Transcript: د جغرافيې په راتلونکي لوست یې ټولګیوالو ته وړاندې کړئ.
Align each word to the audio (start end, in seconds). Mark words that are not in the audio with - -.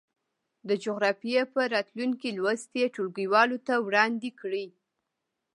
د 0.67 0.69
جغرافيې 0.83 1.43
په 1.53 1.59
راتلونکي 1.73 2.29
لوست 2.37 2.71
یې 2.79 2.85
ټولګیوالو 2.95 3.57
ته 3.67 3.73
وړاندې 3.85 4.29
کړئ. 4.39 4.67